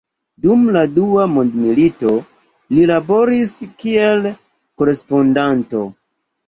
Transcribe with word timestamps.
Dum 0.43 0.61
Dua 0.95 1.25
mondmilito 1.33 2.15
li 2.77 2.89
laboris 2.95 3.55
kiel 3.85 4.27
korespondanto. 4.83 5.89